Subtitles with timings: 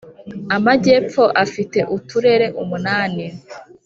[0.55, 3.25] Amajyepfo afite uturere umunani.